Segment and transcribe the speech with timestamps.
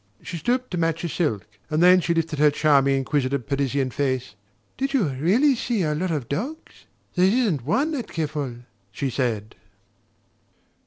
[0.23, 4.33] She stooped to match a silk; then she lifted her charming inquisitive Parisian face:
[4.75, 6.87] "Did you REALLY see a lot of dogs?
[7.13, 9.53] There isn't one at Kerfol," she said.